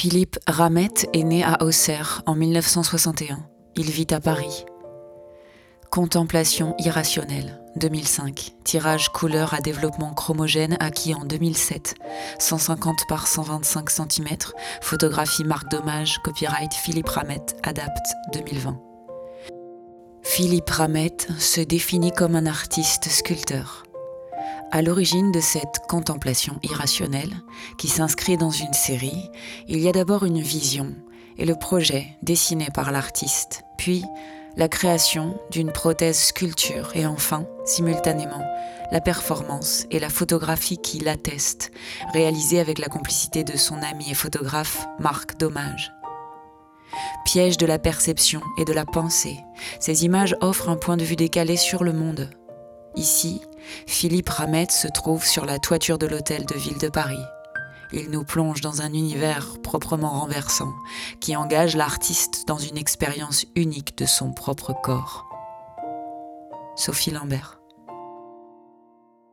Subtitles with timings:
[0.00, 3.38] Philippe Ramette est né à Auxerre en 1961.
[3.76, 4.64] Il vit à Paris.
[5.90, 8.54] Contemplation irrationnelle, 2005.
[8.64, 11.96] Tirage couleur à développement chromogène acquis en 2007.
[12.38, 14.28] 150 par 125 cm.
[14.80, 18.80] Photographie marque d'hommage, copyright Philippe Ramette, Adapt 2020.
[20.22, 23.84] Philippe Ramette se définit comme un artiste sculpteur.
[24.72, 27.34] À l'origine de cette contemplation irrationnelle,
[27.76, 29.28] qui s'inscrit dans une série,
[29.66, 30.94] il y a d'abord une vision
[31.38, 34.04] et le projet dessiné par l'artiste, puis
[34.56, 38.44] la création d'une prothèse sculpture et enfin, simultanément,
[38.92, 41.72] la performance et la photographie qui l'attestent,
[42.12, 45.92] réalisée avec la complicité de son ami et photographe Marc Dommage.
[47.24, 49.38] Piège de la perception et de la pensée,
[49.80, 52.30] ces images offrent un point de vue décalé sur le monde.
[52.96, 53.40] Ici,
[53.86, 57.24] Philippe Ramette se trouve sur la toiture de l'hôtel de ville de Paris.
[57.92, 60.72] Il nous plonge dans un univers proprement renversant
[61.20, 65.26] qui engage l'artiste dans une expérience unique de son propre corps.
[66.76, 67.59] Sophie Lambert.